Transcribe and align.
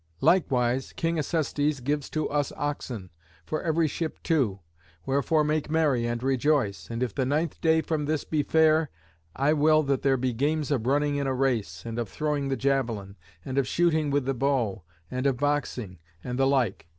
Likewise, 0.21 0.93
King 0.93 1.19
Acestes 1.19 1.79
gives 1.79 2.09
to 2.09 2.27
us 2.27 2.51
oxen, 2.57 3.11
for 3.45 3.61
every 3.61 3.87
ship 3.87 4.17
two: 4.23 4.59
wherefore 5.05 5.43
make 5.43 5.69
merry 5.69 6.07
and 6.07 6.23
rejoice. 6.23 6.89
And 6.89 7.03
if 7.03 7.13
the 7.13 7.23
ninth 7.23 7.61
day 7.61 7.81
from 7.81 8.05
this 8.05 8.23
be 8.23 8.41
fair, 8.41 8.89
I 9.35 9.53
will 9.53 9.83
that 9.83 10.01
there 10.01 10.17
be 10.17 10.33
games 10.33 10.71
of 10.71 10.87
running 10.87 11.17
in 11.17 11.27
a 11.27 11.35
race, 11.35 11.85
and 11.85 11.99
of 11.99 12.09
throwing 12.09 12.47
the 12.47 12.57
javelin, 12.57 13.15
and 13.45 13.59
of 13.59 13.67
shooting 13.67 14.09
with 14.09 14.25
the 14.25 14.33
bow, 14.33 14.81
and 15.11 15.27
of 15.27 15.37
boxing, 15.37 15.99
and 16.23 16.39
the 16.39 16.47
like. 16.47 16.87